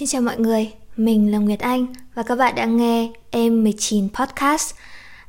[0.00, 4.08] Xin chào mọi người, mình là Nguyệt Anh và các bạn đang nghe Em 19
[4.08, 4.74] Podcast.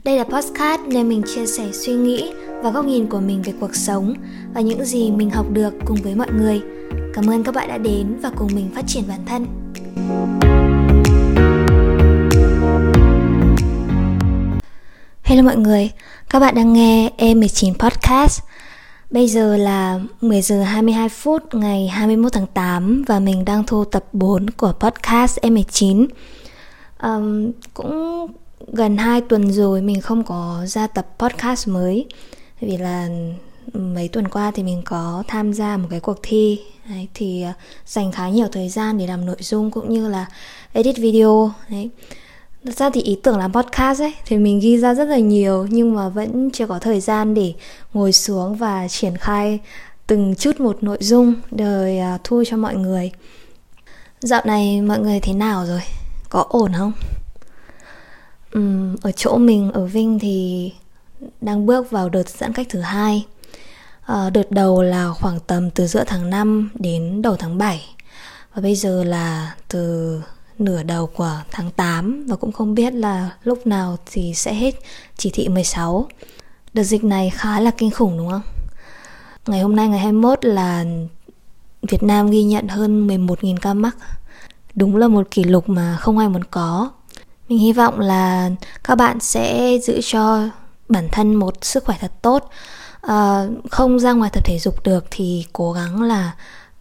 [0.03, 2.31] Đây là podcast nơi mình chia sẻ suy nghĩ
[2.63, 4.13] và góc nhìn của mình về cuộc sống
[4.53, 6.61] và những gì mình học được cùng với mọi người.
[7.13, 9.45] Cảm ơn các bạn đã đến và cùng mình phát triển bản thân.
[15.23, 15.91] Hello mọi người,
[16.29, 18.41] các bạn đang nghe Em 19 Podcast
[19.11, 23.85] Bây giờ là 10 giờ 22 phút ngày 21 tháng 8 và mình đang thu
[23.85, 26.07] tập 4 của podcast M19.
[27.03, 28.27] Um, cũng
[28.67, 32.05] gần 2 tuần rồi mình không có ra tập podcast mới.
[32.59, 33.09] Vì là
[33.73, 36.59] mấy tuần qua thì mình có tham gia một cái cuộc thi.
[36.89, 37.51] Đấy, thì ờ,
[37.85, 40.25] dành khá nhiều thời gian để làm nội dung cũng như là
[40.73, 41.51] edit video.
[41.69, 41.89] Đấy.
[42.65, 45.67] Thật ra thì ý tưởng làm podcast ấy thì mình ghi ra rất là nhiều
[45.69, 47.53] nhưng mà vẫn chưa có thời gian để
[47.93, 49.59] ngồi xuống và triển khai
[50.07, 53.11] từng chút một nội dung đời à, thu cho mọi người.
[54.19, 55.81] Dạo này mọi người thế nào rồi?
[56.29, 56.91] Có ổn không?
[58.57, 60.71] Uhm, ở chỗ mình ở Vinh thì
[61.41, 63.25] đang bước vào đợt giãn cách thứ hai.
[64.01, 67.81] À, đợt đầu là khoảng tầm từ giữa tháng 5 đến đầu tháng 7
[68.53, 70.21] và bây giờ là từ
[70.61, 74.75] nửa đầu của tháng 8 và cũng không biết là lúc nào thì sẽ hết
[75.17, 76.07] chỉ thị 16.
[76.73, 78.41] Đợt dịch này khá là kinh khủng đúng không?
[79.47, 80.85] Ngày hôm nay ngày 21 là
[81.81, 83.97] Việt Nam ghi nhận hơn 11.000 ca mắc.
[84.75, 86.89] Đúng là một kỷ lục mà không ai muốn có.
[87.49, 88.49] Mình hy vọng là
[88.83, 90.49] các bạn sẽ giữ cho
[90.89, 92.49] bản thân một sức khỏe thật tốt.
[93.01, 96.31] À, không ra ngoài tập thể dục được thì cố gắng là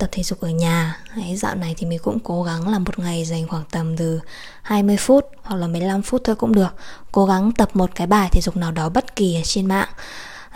[0.01, 0.97] tập thể dục ở nhà.
[1.17, 4.21] Đấy, dạo này thì mình cũng cố gắng là một ngày dành khoảng tầm từ
[4.63, 6.75] 20 phút hoặc là 15 phút thôi cũng được.
[7.13, 9.89] Cố gắng tập một cái bài thể dục nào đó bất kỳ ở trên mạng.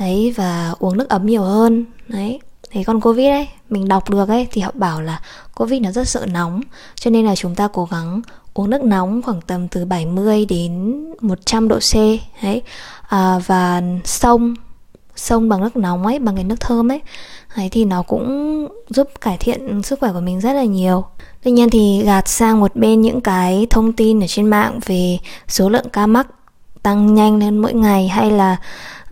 [0.00, 1.84] Đấy và uống nước ấm nhiều hơn.
[2.08, 5.20] Đấy thế con covid ấy mình đọc được ấy thì họ bảo là
[5.54, 6.60] covid nó rất sợ nóng.
[6.94, 8.22] Cho nên là chúng ta cố gắng
[8.54, 11.94] uống nước nóng khoảng tầm từ 70 đến 100 độ C.
[12.42, 12.62] Đấy
[13.08, 14.54] à, và sông
[15.16, 17.00] sông bằng nước nóng ấy bằng cái nước thơm ấy.
[17.56, 21.04] Đấy thì nó cũng giúp cải thiện sức khỏe của mình rất là nhiều.
[21.42, 25.18] Tuy nhiên thì gạt sang một bên những cái thông tin ở trên mạng về
[25.48, 26.26] số lượng ca mắc
[26.82, 28.56] tăng nhanh lên mỗi ngày hay là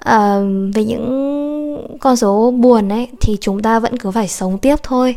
[0.01, 4.77] uh, về những con số buồn ấy thì chúng ta vẫn cứ phải sống tiếp
[4.83, 5.17] thôi.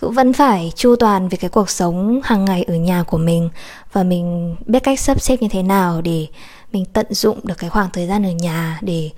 [0.00, 3.48] Vẫn phải chu toàn về cái cuộc sống hàng ngày ở nhà của mình
[3.92, 6.26] và mình biết cách sắp xếp như thế nào để
[6.72, 9.10] mình tận dụng được cái khoảng thời gian ở nhà để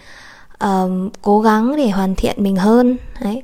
[0.63, 3.43] um, cố gắng để hoàn thiện mình hơn đấy.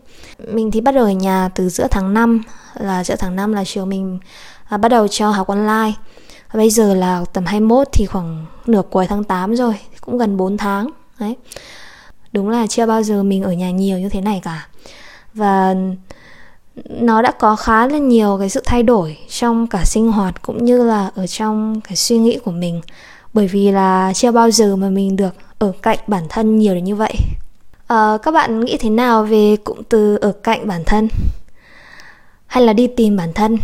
[0.53, 2.43] Mình thì bắt đầu ở nhà từ giữa tháng 5
[2.75, 4.19] là giữa tháng 5 là trường mình
[4.69, 5.93] à, bắt đầu cho học online.
[6.53, 10.37] Và bây giờ là tầm 21 thì khoảng nửa cuối tháng 8 rồi cũng gần
[10.37, 10.91] 4 tháng
[11.21, 11.37] đấy.
[12.33, 14.67] Đúng là chưa bao giờ mình ở nhà nhiều như thế này cả.
[15.35, 15.75] Và
[16.85, 20.65] nó đã có khá là nhiều cái sự thay đổi trong cả sinh hoạt cũng
[20.65, 22.81] như là ở trong cái suy nghĩ của mình.
[23.33, 26.85] Bởi vì là chưa bao giờ mà mình được ở cạnh bản thân nhiều đến
[26.85, 27.15] như vậy.
[27.87, 31.09] À, các bạn nghĩ thế nào về cụm từ ở cạnh bản thân?
[32.47, 33.57] Hay là đi tìm bản thân?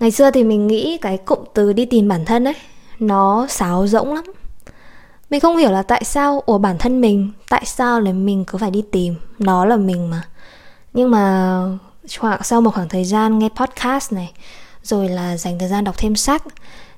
[0.00, 2.54] Ngày xưa thì mình nghĩ cái cụm từ đi tìm bản thân ấy
[2.98, 4.24] nó sáo rỗng lắm.
[5.30, 8.58] Mình không hiểu là tại sao của bản thân mình tại sao là mình cứ
[8.58, 10.22] phải đi tìm nó là mình mà.
[10.92, 11.60] Nhưng mà
[12.18, 14.32] khoảng sau một khoảng thời gian nghe podcast này
[14.82, 16.42] rồi là dành thời gian đọc thêm sách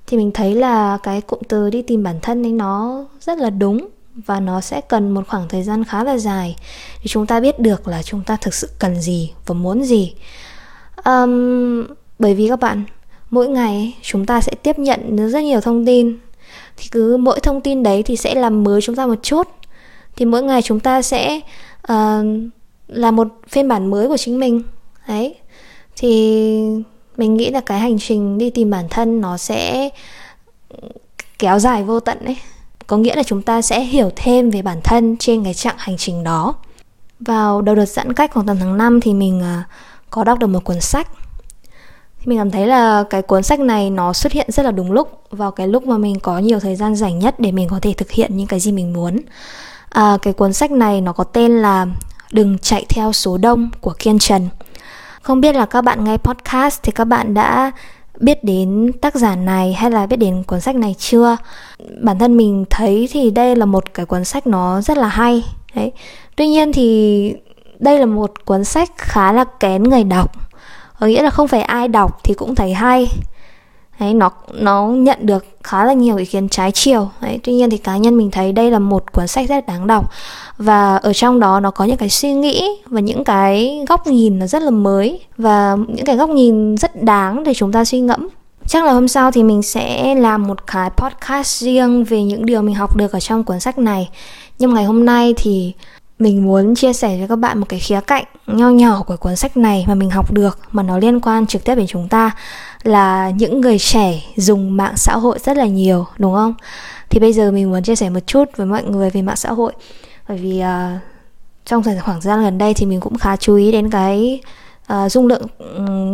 [0.06, 3.50] thì mình thấy là cái cụm từ đi tìm bản thân ấy nó rất là
[3.50, 6.56] đúng và nó sẽ cần một khoảng thời gian khá là dài
[7.02, 10.14] để chúng ta biết được là chúng ta thực sự cần gì và muốn gì.
[11.04, 11.86] Um,
[12.18, 12.84] bởi vì các bạn
[13.30, 16.18] mỗi ngày chúng ta sẽ tiếp nhận rất nhiều thông tin.
[16.76, 19.48] Thì cứ mỗi thông tin đấy thì sẽ làm mới chúng ta một chút.
[20.16, 21.40] Thì mỗi ngày chúng ta sẽ
[21.82, 22.50] ờ, uh,
[22.88, 24.62] là một phiên bản mới của chính mình.
[25.08, 25.34] Đấy.
[25.96, 26.10] Thì
[27.16, 29.88] mình nghĩ là cái hành trình đi tìm bản thân nó sẽ
[30.68, 30.88] ừ,
[31.38, 32.36] kéo dài vô tận đấy
[32.86, 35.96] có nghĩa là chúng ta sẽ hiểu thêm về bản thân trên cái chặng hành
[35.96, 36.54] trình đó.
[37.20, 39.64] Vào đầu đợt giãn cách khoảng tầm tháng 5 thì mình à,
[40.10, 41.08] có đọc được một cuốn sách.
[42.24, 45.20] Mình cảm thấy là cái cuốn sách này nó xuất hiện rất là đúng lúc
[45.30, 47.92] vào cái lúc mà mình có nhiều thời gian rảnh nhất để mình có thể
[47.92, 49.20] thực hiện những cái gì mình muốn.
[49.88, 51.86] À, cái cuốn sách này nó có tên là
[52.32, 54.48] đừng chạy theo số đông của kiên trần.
[55.22, 57.72] Không biết là các bạn nghe podcast thì các bạn đã
[58.20, 61.36] biết đến tác giả này hay là biết đến cuốn sách này chưa?
[62.00, 65.44] Bản thân mình thấy thì đây là một cái cuốn sách nó rất là hay.
[65.74, 65.92] Đấy.
[66.36, 67.34] Tuy nhiên thì
[67.78, 70.32] đây là một cuốn sách khá là kén người đọc.
[71.00, 73.06] Có nghĩa là không phải ai đọc thì cũng thấy hay.
[74.00, 77.10] Đấy, nó nó nhận được khá là nhiều ý kiến trái chiều.
[77.20, 79.86] Đấy, tuy nhiên thì cá nhân mình thấy đây là một cuốn sách rất đáng
[79.86, 80.10] đọc.
[80.58, 84.38] Và ở trong đó nó có những cái suy nghĩ và những cái góc nhìn
[84.38, 88.00] nó rất là mới và những cái góc nhìn rất đáng để chúng ta suy
[88.00, 88.28] ngẫm.
[88.68, 92.62] Chắc là hôm sau thì mình sẽ làm một cái podcast riêng về những điều
[92.62, 94.08] mình học được ở trong cuốn sách này.
[94.58, 95.72] Nhưng ngày hôm nay thì
[96.18, 99.36] mình muốn chia sẻ với các bạn một cái khía cạnh nho nhỏ của cuốn
[99.36, 102.30] sách này mà mình học được mà nó liên quan trực tiếp đến chúng ta
[102.86, 106.54] là những người trẻ dùng mạng xã hội rất là nhiều đúng không?
[107.10, 109.52] Thì bây giờ mình muốn chia sẻ một chút với mọi người về mạng xã
[109.52, 109.72] hội.
[110.28, 111.00] Bởi vì uh,
[111.64, 114.40] trong thời gian gần đây thì mình cũng khá chú ý đến cái
[114.92, 115.46] uh, dung lượng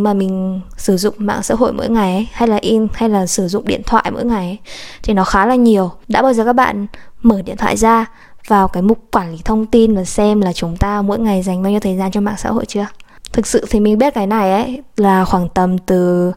[0.03, 3.27] mà mình sử dụng mạng xã hội mỗi ngày ấy, hay là in hay là
[3.27, 4.59] sử dụng điện thoại mỗi ngày ấy,
[5.03, 5.91] thì nó khá là nhiều.
[6.09, 6.87] Đã bao giờ các bạn
[7.23, 8.07] mở điện thoại ra
[8.47, 11.63] vào cái mục quản lý thông tin và xem là chúng ta mỗi ngày dành
[11.63, 12.87] bao nhiêu thời gian cho mạng xã hội chưa?
[13.33, 16.33] Thực sự thì mình biết cái này ấy là khoảng tầm từ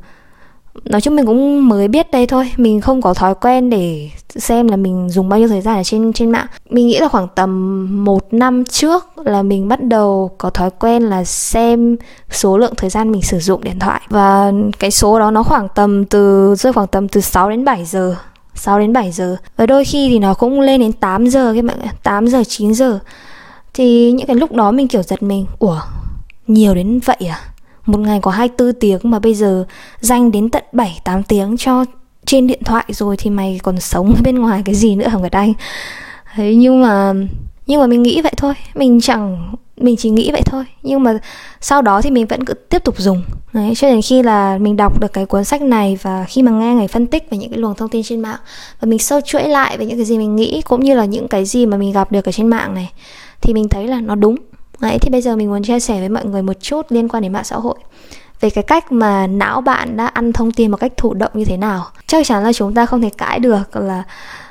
[0.83, 2.51] nói chung mình cũng mới biết đây thôi.
[2.57, 5.83] Mình không có thói quen để xem là mình dùng bao nhiêu thời gian ở
[5.83, 6.47] trên trên mạng.
[6.69, 11.03] Mình nghĩ là khoảng tầm một năm trước là mình bắt đầu có thói quen
[11.03, 11.97] là xem
[12.31, 14.01] số lượng thời gian mình sử dụng điện thoại.
[14.09, 17.85] Và cái số đó nó khoảng tầm từ, rơi khoảng tầm từ 6 đến 7
[17.85, 18.15] giờ.
[18.55, 19.35] 6 đến 7 giờ.
[19.57, 22.73] Và đôi khi thì nó cũng lên đến 8 giờ các bạn 8 giờ 9
[22.73, 22.99] giờ.
[23.73, 25.45] Thì những cái lúc đó mình kiểu giật mình.
[25.59, 25.79] Ủa,
[26.47, 27.39] nhiều đến vậy à?
[27.85, 29.65] Một ngày có 24 tiếng mà bây giờ
[29.99, 31.85] dành đến tận 7-8 tiếng cho
[32.25, 35.31] trên điện thoại rồi Thì mày còn sống bên ngoài cái gì nữa hả Nguyệt
[35.31, 35.53] Anh?
[36.35, 37.13] Thế nhưng mà
[37.67, 38.53] nhưng mà mình nghĩ vậy thôi.
[38.75, 40.65] Mình chẳng mình chỉ nghĩ vậy thôi.
[40.83, 41.19] Nhưng mà
[41.61, 43.23] sau đó thì mình vẫn cứ tiếp tục dùng.
[43.53, 46.51] Đấy, cho đến khi là mình đọc được cái cuốn sách này và khi mà
[46.51, 48.39] nghe người phân tích về những cái luồng thông tin trên mạng
[48.79, 51.27] và mình sâu chuỗi lại về những cái gì mình nghĩ cũng như là những
[51.27, 52.91] cái gì mà mình gặp được ở trên mạng này
[53.41, 54.35] thì mình thấy là nó đúng.
[54.79, 57.23] Đấy, thì bây giờ mình muốn chia sẻ với mọi người một chút liên quan
[57.23, 57.75] đến mạng xã hội.
[58.41, 61.45] Về cái cách mà não bạn đã ăn thông tin một cách thụ động như
[61.45, 61.87] thế nào.
[62.07, 64.03] Chắc chắn là chúng ta không thể cãi được là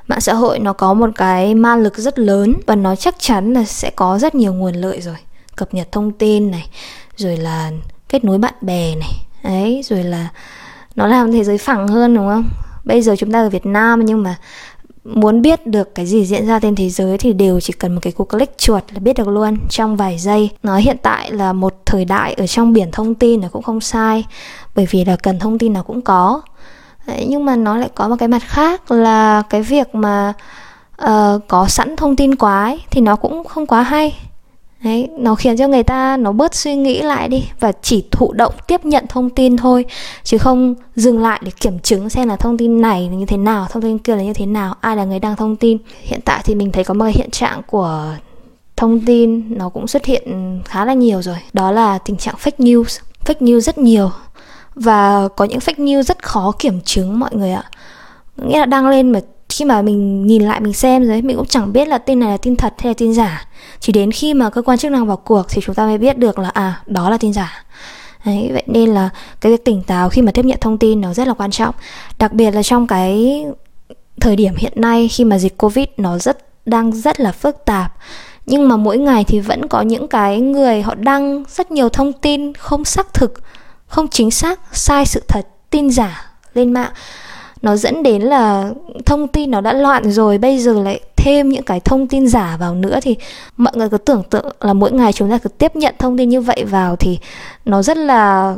[0.08, 3.52] mạng xã hội nó có một cái ma lực rất lớn và nó chắc chắn
[3.52, 5.16] là sẽ có rất nhiều nguồn lợi rồi.
[5.56, 6.68] Cập nhật thông tin này
[7.16, 7.70] rồi là
[8.08, 9.12] kết nối bạn bè này
[9.42, 10.28] ấy rồi là
[10.96, 12.44] nó làm thế giới phẳng hơn đúng không?
[12.84, 14.36] Bây giờ chúng ta ở Việt Nam nhưng mà
[15.04, 18.00] muốn biết được cái gì diễn ra trên thế giới thì đều chỉ cần một
[18.02, 19.56] cái cú click chuột là biết được luôn.
[19.70, 23.40] Trong vài giây nó hiện tại là một thời đại ở trong biển thông tin
[23.40, 24.24] là cũng không sai
[24.74, 26.42] bởi vì là cần thông tin nào cũng có.
[27.06, 30.32] Đấy, nhưng mà nó lại có một cái mặt khác là cái việc mà
[31.04, 34.16] uh, có sẵn thông tin quá ấy, thì nó cũng không quá hay.
[34.84, 38.32] Đấy, nó khiến cho người ta nó bớt suy nghĩ lại đi và chỉ thụ
[38.32, 39.84] động tiếp nhận thông tin thôi
[40.24, 43.36] chứ không dừng lại để kiểm chứng xem là thông tin này là như thế
[43.36, 45.78] nào thông tin kia là như thế nào ai là người đăng thông tin.
[46.02, 48.14] Hiện tại thì mình thấy có một hiện trạng của
[48.76, 51.36] thông tin nó cũng xuất hiện khá là nhiều rồi.
[51.52, 54.10] Đó là tình trạng fake news fake news rất nhiều
[54.74, 57.64] và có những fake news rất khó kiểm chứng mọi người ạ.
[58.36, 59.20] Nghĩa là đăng lên mà
[59.56, 62.30] khi mà mình nhìn lại mình xem rồi mình cũng chẳng biết là tin này
[62.30, 63.46] là tin thật hay là tin giả.
[63.80, 66.18] Chỉ đến khi mà cơ quan chức năng vào cuộc thì chúng ta mới biết
[66.18, 67.64] được là à đó là tin giả.
[68.24, 69.10] Đấy, vậy nên là
[69.40, 71.74] cái việc tỉnh táo khi mà tiếp nhận thông tin nó rất là quan trọng.
[72.18, 73.44] Đặc biệt là trong cái
[74.20, 77.94] thời điểm hiện nay khi mà dịch covid nó rất đang rất là phức tạp.
[78.46, 82.12] Nhưng mà mỗi ngày thì vẫn có những cái người họ đăng rất nhiều thông
[82.12, 83.40] tin không xác thực
[83.86, 86.92] không chính xác sai sự thật tin giả lên mạng
[87.64, 88.70] nó dẫn đến là
[89.06, 92.56] thông tin nó đã loạn rồi, bây giờ lại thêm những cái thông tin giả
[92.60, 93.16] vào nữa thì
[93.56, 96.28] mọi người cứ tưởng tượng là mỗi ngày chúng ta cứ tiếp nhận thông tin
[96.28, 97.18] như vậy vào thì
[97.64, 98.54] nó rất là,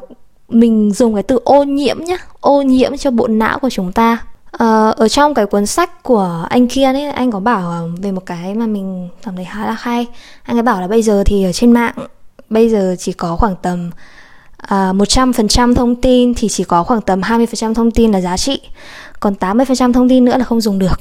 [0.49, 4.19] mình dùng cái từ ô nhiễm nhá, ô nhiễm cho bộ não của chúng ta.
[4.51, 8.13] Ờ, ở trong cái cuốn sách của anh kia ấy, anh có bảo ờ, về
[8.13, 10.07] một cái mà mình cảm thấy khá là hay.
[10.43, 11.95] Anh ấy bảo là bây giờ thì ở trên mạng,
[12.51, 13.91] bây giờ chỉ có khoảng tầm
[14.57, 18.61] à, 100% thông tin thì chỉ có khoảng tầm 20% thông tin là giá trị.
[19.21, 21.01] Còn 80% thông tin nữa là không dùng được.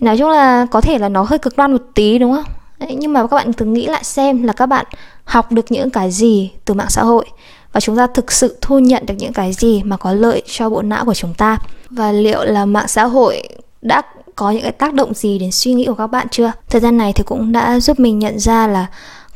[0.00, 2.44] Nói chung là có thể là nó hơi cực đoan một tí đúng không?
[2.78, 4.86] Đấy, nhưng mà các bạn thử nghĩ lại xem là các bạn
[5.24, 7.24] học được những cái gì từ mạng xã hội
[7.72, 10.70] và chúng ta thực sự thu nhận được những cái gì mà có lợi cho
[10.70, 11.58] bộ não của chúng ta.
[11.90, 13.42] Và liệu là mạng xã hội
[13.82, 14.02] đã
[14.36, 16.52] có những cái tác động gì đến suy nghĩ của các bạn chưa?
[16.68, 18.86] Thời gian này thì cũng đã giúp mình nhận ra là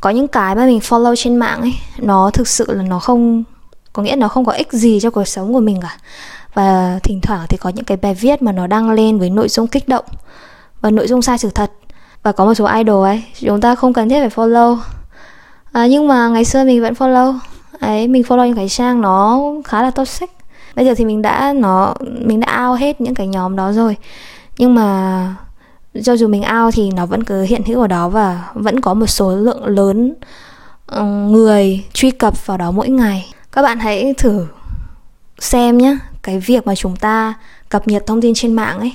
[0.03, 3.43] có những cái mà mình follow trên mạng ấy nó thực sự là nó không
[3.93, 5.97] có nghĩa nó không có ích gì cho cuộc sống của mình cả.
[6.53, 9.49] Và thỉnh thoảng thì có những cái bài viết mà nó đăng lên với nội
[9.49, 10.05] dung kích động
[10.81, 11.71] và nội dung sai sự thật.
[12.23, 14.77] Và có một số idol ấy chúng ta không cần thiết phải follow.
[15.71, 17.37] À, nhưng mà ngày xưa mình vẫn follow.
[17.79, 20.29] Ấy mình follow những cái trang nó khá là toxic.
[20.75, 23.97] Bây giờ thì mình đã nó mình đã out hết những cái nhóm đó rồi.
[24.57, 25.35] Nhưng mà
[26.03, 28.93] cho dù mình out thì nó vẫn cứ hiện hữu ở đó và vẫn có
[28.93, 30.13] một số lượng lớn
[30.85, 33.33] ờ, người truy cập vào đó mỗi ngày.
[33.51, 34.47] Các bạn hãy thử
[35.39, 37.33] xem nhé cái việc mà chúng ta
[37.69, 38.93] cập nhật thông tin trên mạng ấy,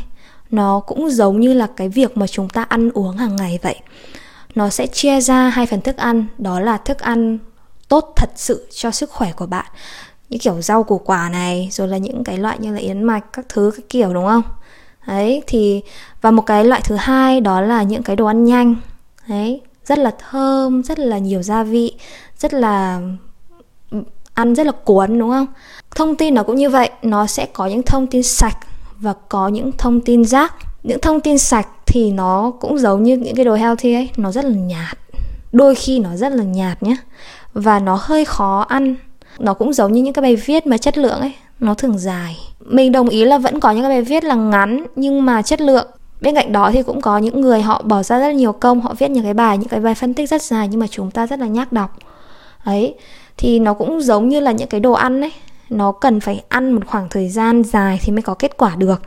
[0.50, 3.80] nó cũng giống như là cái việc mà chúng ta ăn uống hàng ngày vậy.
[4.54, 7.38] Nó sẽ chia ra hai phần thức ăn, đó là thức ăn
[7.88, 9.66] tốt thật sự cho sức khỏe của bạn,
[10.28, 13.32] như kiểu rau củ quả này, rồi là những cái loại như là yến mạch,
[13.32, 14.42] các thứ, các kiểu, đúng không?
[15.08, 15.82] Đấy, thì,
[16.20, 18.76] và một cái loại thứ hai đó là những cái đồ ăn nhanh.
[19.28, 21.94] Đấy, rất là thơm, rất là nhiều gia vị,
[22.38, 23.00] rất là
[24.34, 25.46] ăn rất là cuốn, đúng không?
[25.96, 28.58] Thông tin nó cũng như vậy, nó sẽ có những thông tin sạch
[28.98, 30.54] và có những thông tin rác.
[30.82, 34.32] Những thông tin sạch thì nó cũng giống như những cái đồ healthy ấy, nó
[34.32, 34.98] rất là nhạt.
[35.52, 36.96] Đôi khi nó rất là nhạt nhé
[37.52, 38.96] và nó hơi khó ăn.
[39.38, 42.36] Nó cũng giống như những cái bài viết mà chất lượng ấy nó thường dài.
[42.60, 45.60] Mình đồng ý là vẫn có những cái bài viết là ngắn nhưng mà chất
[45.60, 45.86] lượng.
[46.20, 48.80] Bên cạnh đó thì cũng có những người họ bỏ ra rất là nhiều công
[48.80, 51.10] họ viết những cái bài những cái bài phân tích rất dài nhưng mà chúng
[51.10, 51.98] ta rất là nhác đọc.
[52.64, 52.94] Ấy
[53.36, 55.32] thì nó cũng giống như là những cái đồ ăn ấy.
[55.70, 59.02] Nó cần phải ăn một khoảng thời gian dài thì mới có kết quả được.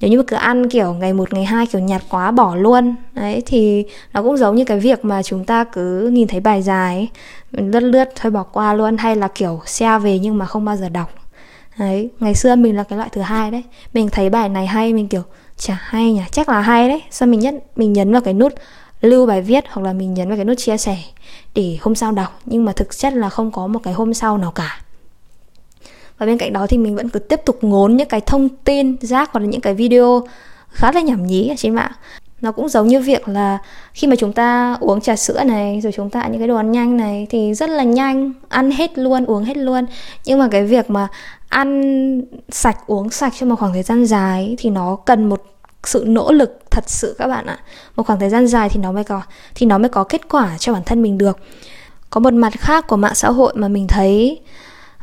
[0.00, 2.94] Nếu như mà cứ ăn kiểu ngày một ngày hai kiểu nhạt quá bỏ luôn
[3.12, 6.62] đấy thì nó cũng giống như cái việc mà chúng ta cứ nhìn thấy bài
[6.62, 7.08] dài ấy,
[7.52, 10.64] mình lướt lướt thôi bỏ qua luôn hay là kiểu xe về nhưng mà không
[10.64, 11.10] bao giờ đọc
[11.78, 13.62] đấy, ngày xưa mình là cái loại thứ hai đấy.
[13.94, 15.22] Mình thấy bài này hay, mình kiểu,
[15.56, 17.02] chả hay nhỉ, chắc là hay đấy.
[17.10, 18.52] Sao mình nhất mình nhấn vào cái nút
[19.00, 20.98] lưu bài viết hoặc là mình nhấn vào cái nút chia sẻ
[21.54, 22.40] để hôm sau đọc.
[22.44, 24.80] Nhưng mà thực chất là không có một cái hôm sau nào cả.
[26.18, 28.96] Và bên cạnh đó thì mình vẫn cứ tiếp tục ngốn những cái thông tin,
[29.00, 30.26] rác hoặc là những cái video
[30.70, 31.92] khá là nhảm nhí ở trên mạng
[32.40, 33.58] nó cũng giống như việc là
[33.92, 36.56] khi mà chúng ta uống trà sữa này, rồi chúng ta ăn những cái đồ
[36.56, 39.86] ăn nhanh này, thì rất là nhanh, ăn hết luôn, uống hết luôn.
[40.24, 41.08] Nhưng mà cái việc mà
[41.48, 45.42] ăn sạch, uống sạch trong một khoảng thời gian dài thì nó cần một
[45.84, 47.58] sự nỗ lực thật sự các bạn ạ.
[47.96, 49.22] Một khoảng thời gian dài thì nó mới có,
[49.54, 51.38] thì nó mới có kết quả cho bản thân mình được.
[52.10, 54.40] Có một mặt khác của mạng xã hội mà mình thấy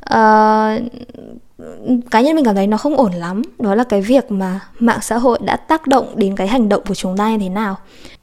[0.10, 0.81] uh,
[2.12, 3.41] cá nhân mình cảm thấy nó không ổn lắm.
[3.60, 6.83] Đó là cái việc mà mạng xã hội đã tác động đến cái hành động
[6.88, 7.77] của chúng ta như thế nào.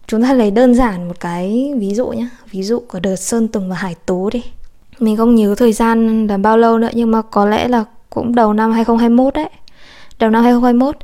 [0.07, 3.49] Chúng ta lấy đơn giản một cái ví dụ nhé ví dụ của đợt sơn
[3.49, 4.43] tùng và hải tú đi.
[4.99, 8.35] Mình không nhớ thời gian là bao lâu nữa nhưng mà có lẽ là cũng
[8.35, 9.49] đầu năm 2021 đấy.
[10.19, 10.97] Đầu năm 2021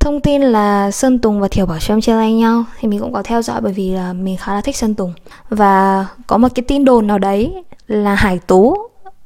[0.00, 3.12] thông tin là Sơn Tùng và thiểu Bảo Trâm chia tay nhau thì mình cũng
[3.12, 5.12] có theo dõi bởi vì là mình khá là thích Sơn Tùng.
[5.48, 8.76] Và có một cái tin đồn nào đấy là Hải Tú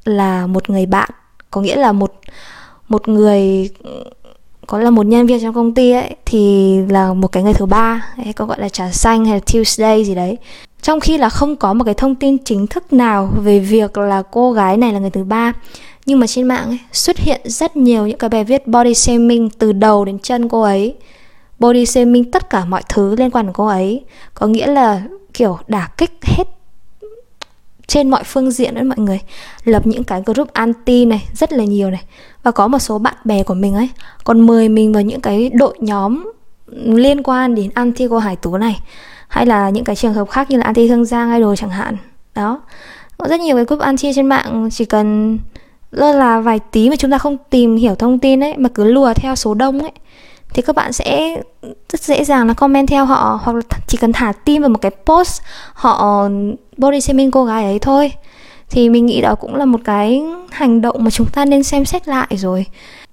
[0.09, 1.11] là một người bạn
[1.51, 2.13] có nghĩa là một
[2.89, 3.71] một người
[4.67, 7.67] có là một nhân viên trong công ty ấy thì là một cái người thứ
[7.67, 10.37] ba ấy có gọi là trà xanh hay là Tuesday gì đấy.
[10.83, 14.23] Trong khi là không có một cái thông tin chính thức nào về việc là
[14.31, 15.53] cô gái này là người thứ ba
[16.07, 19.51] nhưng mà trên mạng ấy, xuất hiện rất nhiều những cái bài viết body shaming
[19.51, 20.95] từ đầu đến chân cô ấy.
[21.59, 24.05] Body shaming tất cả mọi thứ liên quan đến cô ấy.
[24.35, 25.03] Có nghĩa là
[25.35, 26.45] kiểu đả kích hết
[27.87, 29.21] trên mọi phương diện đấy mọi người.
[29.65, 32.03] Lập những cái group anti này, rất là nhiều này.
[32.43, 33.89] Và có một số bạn bè của mình ấy,
[34.25, 36.33] còn mời mình vào những cái đội nhóm
[36.67, 38.81] liên quan đến anti cô hải tú này.
[39.29, 41.97] Hay là những cái trường hợp khác như là anti thương giang idol chẳng hạn.
[42.35, 42.61] Đó.
[43.19, 45.39] Có rất nhiều cái group anti trên mạng, chỉ cần
[45.91, 48.85] lơ là vài tí mà chúng ta không tìm hiểu thông tin ấy, mà cứ
[48.85, 49.93] lùa theo số đông ấy
[50.57, 51.43] thì các bạn sẽ
[51.93, 54.79] rất dễ dàng là comment theo họ, hoặc là chỉ cần thả tim vào một
[54.83, 56.29] cái post, họ
[56.77, 58.13] body shaming cô gái ấy thôi.
[58.71, 61.85] Thì mình nghĩ đó cũng là một cái hành động mà chúng ta nên xem
[61.85, 62.67] xét lại rồi.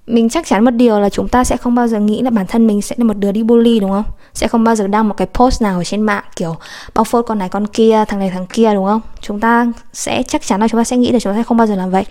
[0.06, 2.46] Mình chắc chắn một điều là chúng ta sẽ không bao giờ nghĩ là bản
[2.46, 4.04] thân mình sẽ là một đứa đi bully, đúng không?
[4.34, 6.56] Sẽ không bao giờ đăng một cái post nào ở trên mạng kiểu,
[6.94, 9.00] bao phốt con này con kia, thằng này thằng kia đúng không?
[9.20, 11.56] Chúng ta sẽ, chắc chắn là chúng ta sẽ nghĩ là chúng ta sẽ không
[11.56, 12.04] bao giờ làm vậy.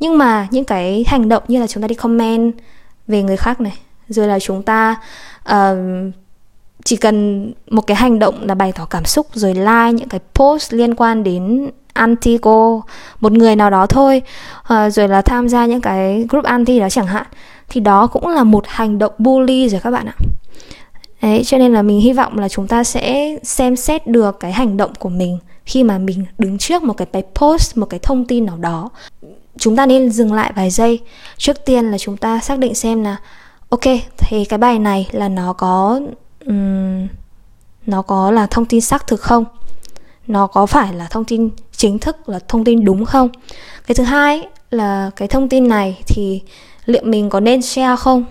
[0.00, 2.54] Nhưng mà những cái hành động như là chúng ta đi comment
[3.06, 3.72] về người khác này
[4.08, 4.96] rồi là chúng ta
[5.52, 5.76] uh,
[6.84, 10.20] chỉ cần một cái hành động là bày tỏ cảm xúc rồi like những cái
[10.34, 12.84] post liên quan đến anti cô
[13.20, 14.22] một người nào đó thôi
[14.60, 17.26] uh, rồi là tham gia những cái group anti đó chẳng hạn
[17.68, 20.14] thì đó cũng là một hành động bully rồi các bạn ạ
[21.22, 24.52] Đấy, cho nên là mình hy vọng là chúng ta sẽ xem xét được cái
[24.52, 28.00] hành động của mình khi mà mình đứng trước một cái bài post, một cái
[28.02, 28.90] thông tin nào đó.
[29.58, 31.00] Chúng ta nên dừng lại vài giây.
[31.36, 33.16] Trước tiên là chúng ta xác định xem là
[33.68, 33.82] ok,
[34.16, 36.00] thì cái bài này là nó có
[36.46, 37.06] um,
[37.86, 39.44] nó có là thông tin xác thực không?
[40.26, 43.28] Nó có phải là thông tin chính thức là thông tin đúng không?
[43.86, 46.42] Cái thứ hai là cái thông tin này thì
[46.84, 48.24] liệu mình có nên share không?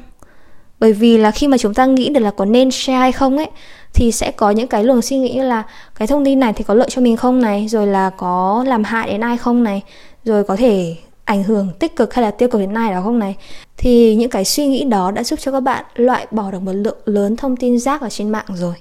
[0.80, 3.38] bởi vì là khi mà chúng ta nghĩ được là có nên share hay không
[3.38, 3.50] ấy
[3.94, 5.64] thì sẽ có những cái luồng suy nghĩ như là
[5.96, 8.84] cái thông tin này thì có lợi cho mình không này rồi là có làm
[8.84, 9.82] hại đến ai không này
[10.24, 13.20] rồi có thể ảnh hưởng tích cực hay là tiêu cực đến ai đó không
[13.20, 13.36] này?
[13.78, 16.74] Thì những cái suy nghĩ đó đã giúp cho các bạn loại bỏ được một
[16.74, 18.76] lượng lớn thông tin rác ở trên mạng rồi.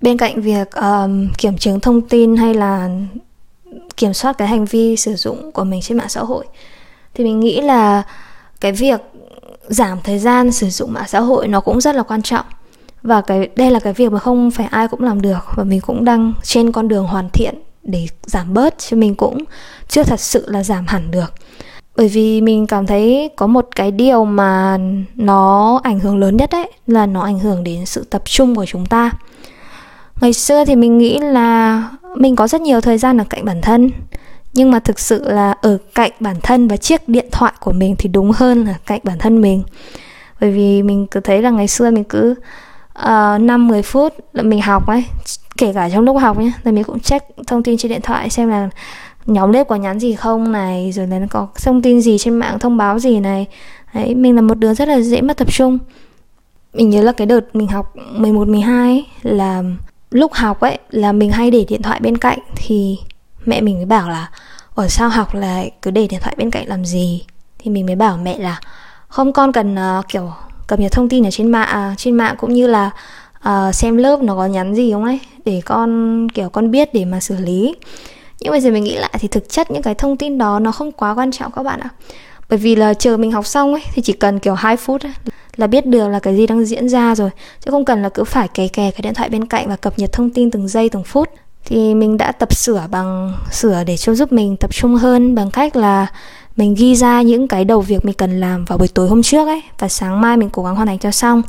[0.00, 2.90] Bên cạnh việc um, kiểm chứng thông tin hay là
[3.96, 6.44] kiểm soát cái hành vi sử dụng của mình trên mạng xã hội
[7.14, 8.02] thì mình nghĩ là
[8.60, 9.00] cái việc
[9.68, 12.46] giảm thời gian sử dụng mạng xã hội nó cũng rất là quan trọng.
[13.02, 15.80] Và cái đây là cái việc mà không phải ai cũng làm được và mình
[15.80, 19.44] cũng đang trên con đường hoàn thiện để giảm bớt chứ mình cũng
[19.88, 21.32] chưa thật sự là giảm hẳn được
[21.96, 24.78] bởi vì mình cảm thấy có một cái điều mà
[25.14, 28.66] nó ảnh hưởng lớn nhất đấy là nó ảnh hưởng đến sự tập trung của
[28.66, 29.12] chúng ta.
[30.20, 31.82] Ngày xưa thì mình nghĩ là
[32.16, 33.90] mình có rất nhiều thời gian ở cạnh bản thân
[34.54, 37.96] nhưng mà thực sự là ở cạnh bản thân và chiếc điện thoại của mình
[37.98, 39.62] thì đúng hơn là cạnh bản thân mình.
[40.40, 42.34] Bởi vì mình cứ thấy là ngày xưa mình cứ
[42.98, 45.04] uh, 5 10 phút là mình học ấy
[45.56, 48.30] kể cả trong lúc học nhé là mình cũng check thông tin trên điện thoại
[48.30, 48.68] xem là
[49.26, 50.92] nhóm lớp có nhắn gì không này?
[50.92, 53.46] Rồi là nó có thông tin gì trên mạng thông báo gì này?
[53.94, 55.78] Đấy mình là một đứa rất là dễ mất tập trung.
[56.74, 59.62] Mình nhớ là cái đợt mình học 11 12 ấy, là
[60.10, 62.38] lúc học ấy là mình hay để điện thoại bên cạnh.
[62.56, 62.98] Thì
[63.44, 64.30] mẹ mình mới bảo là
[64.74, 67.24] ở sao học là cứ để điện thoại bên cạnh làm gì?
[67.58, 68.60] Thì mình mới bảo mẹ là
[69.08, 70.32] không con cần uh, kiểu
[70.66, 72.90] cập nhật thông tin ở trên mạng uh, trên mạng cũng như là
[73.48, 75.20] uh, xem lớp nó có nhắn gì không ấy?
[75.44, 77.74] Để con kiểu con biết để mà xử lý
[78.40, 80.72] nhưng bây giờ mình nghĩ lại thì thực chất những cái thông tin đó nó
[80.72, 81.88] không quá quan trọng các bạn ạ.
[82.48, 85.12] Bởi vì là chờ mình học xong ấy thì chỉ cần kiểu 2 phút ấy,
[85.56, 87.30] là biết được là cái gì đang diễn ra rồi.
[87.60, 89.98] Chứ không cần là cứ phải kè kè cái điện thoại bên cạnh và cập
[89.98, 91.28] nhật thông tin từng giây từng phút.
[91.64, 95.50] Thì mình đã tập sửa bằng sửa để cho giúp mình tập trung hơn bằng
[95.50, 96.06] cách là
[96.56, 99.46] mình ghi ra những cái đầu việc mình cần làm vào buổi tối hôm trước
[99.48, 99.62] ấy.
[99.78, 101.42] Và sáng mai mình cố gắng hoàn thành cho xong.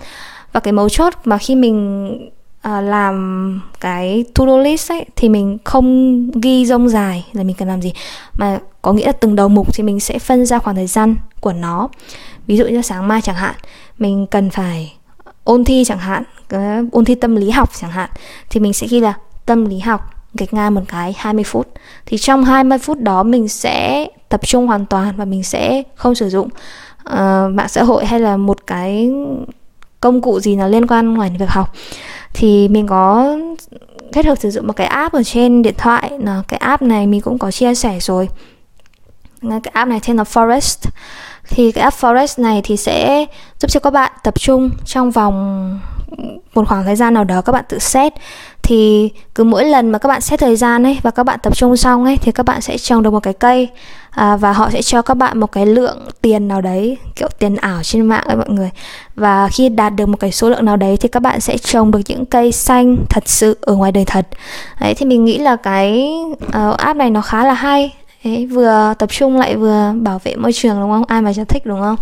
[0.54, 2.30] Và cái mấu chốt mà khi mình
[2.68, 7.68] uh, làm cái to-do list ấy thì mình không ghi rông dài là mình cần
[7.68, 7.94] làm gì.
[8.34, 11.16] Mà có nghĩa là từng đầu mục thì mình sẽ phân ra khoảng thời gian
[11.40, 11.90] của nó.
[12.48, 13.56] Ví dụ như sáng mai chẳng hạn
[13.98, 14.94] mình cần phải
[15.44, 16.60] ôn thi chẳng hạn ờ,
[16.92, 18.10] ôn thi tâm lý học chẳng hạn
[18.50, 19.14] thì mình sẽ ghi là
[19.46, 20.02] tâm lý học
[20.34, 21.68] gạch ngang một cái 20 phút.
[22.06, 26.16] Thì trong 20 phút đó mình sẽ tập trung hoàn toàn và mình sẽ không
[26.16, 26.50] sử dụng
[27.10, 29.12] uh, mạng xã hội hay là một cái
[30.00, 31.74] công cụ gì nó liên quan ngoài việc học
[32.38, 33.36] thì mình có
[34.14, 36.12] kết hợp sử dụng một cái app ở trên điện thoại.
[36.20, 38.30] Là cái app này mình cũng có chia sẻ rồi.
[39.42, 40.90] Cái app này tên là Forest.
[41.50, 43.26] Thì cái app Forest này thì sẽ
[43.60, 45.80] giúp cho các bạn tập trung trong vòng
[46.54, 48.14] một khoảng thời gian nào đó các bạn tự set.
[48.64, 51.58] Thì cứ mỗi lần mà các bạn set thời gian ấy và các bạn tập
[51.58, 53.70] trung xong ấy, thì các bạn sẽ trồng được một cái cây
[54.16, 57.56] à, và họ sẽ cho các bạn một cái lượng tiền nào đấy kiểu tiền
[57.56, 58.70] ảo trên mạng ấy mọi người.
[59.16, 61.92] Và khi đạt được một cái số lượng nào đấy thì các bạn sẽ trồng
[61.92, 64.28] được những cây xanh thật sự ở ngoài đời thật.
[64.82, 66.14] Đấy thì mình nghĩ là cái
[66.46, 67.94] uh, app này nó khá là hay.
[68.24, 71.06] Đấy, vừa tập trung lại vừa bảo vệ môi trường đúng không?
[71.08, 71.96] Ai mà cho thích đúng không?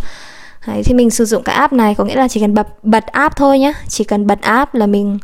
[0.66, 3.06] Đấy, thì mình sử dụng cái app này có nghĩa là chỉ cần bật bật
[3.06, 3.72] app thôi nhá.
[3.88, 5.18] Chỉ cần bật app là mình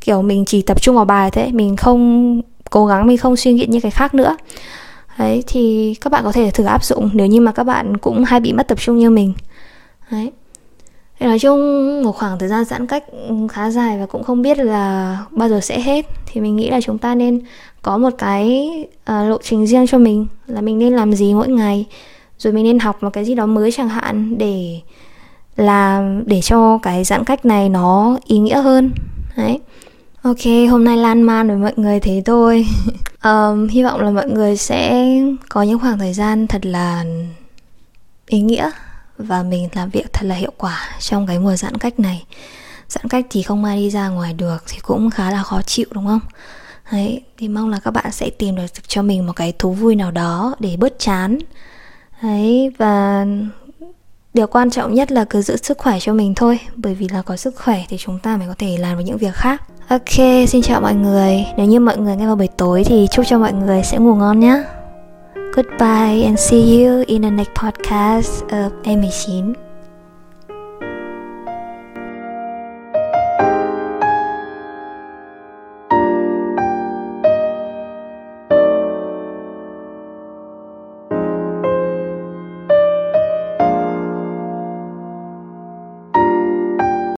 [0.00, 1.50] kiểu mình chỉ tập trung vào bài thế.
[1.52, 4.36] Mình không cố gắng mình không suy nghĩ những cái khác nữa
[5.18, 8.24] đấy thì các bạn có thể thử áp dụng nếu như mà các bạn cũng
[8.24, 9.32] hay bị mất tập trung như mình.
[10.10, 10.32] Đấy.
[11.20, 11.60] Thì nói chung
[12.02, 13.04] một khoảng thời gian giãn cách
[13.50, 16.80] khá dài và cũng không biết là bao giờ sẽ hết thì mình nghĩ là
[16.80, 17.40] chúng ta nên
[17.82, 18.70] có một cái
[19.10, 21.86] uh, lộ trình riêng cho mình là mình nên làm gì mỗi ngày
[22.38, 24.80] rồi mình nên học một cái gì đó mới chẳng hạn để
[25.56, 28.90] làm để cho cái giãn cách này nó ý nghĩa hơn.
[29.36, 29.60] Đấy
[30.22, 32.66] ok hôm nay lan man với mọi người thế thôi.
[33.24, 35.06] Um, hy vọng là mọi người sẽ
[35.48, 37.04] có những khoảng thời gian thật là
[38.26, 38.70] ý nghĩa
[39.18, 42.24] và mình làm việc thật là hiệu quả trong cái mùa giãn cách này.
[42.88, 45.86] Giãn cách thì không ai đi ra ngoài được thì cũng khá là khó chịu
[45.90, 46.20] đúng không?
[46.92, 49.96] Đấy thì mong là các bạn sẽ tìm được cho mình một cái thú vui
[49.96, 51.38] nào đó để bớt chán.
[52.22, 53.26] Đấy và
[54.34, 56.58] điều quan trọng nhất là cứ giữ sức khỏe cho mình thôi.
[56.74, 59.18] Bởi vì là có sức khỏe thì chúng ta mới có thể làm được những
[59.18, 61.44] việc khác ok, xin chào mọi người.
[61.56, 64.14] Nếu như mọi người nghe vào buổi tối thì chúc cho mọi người sẽ ngủ
[64.14, 64.62] ngon nhé.
[65.34, 69.69] Goodbye and see you in the next podcast of M19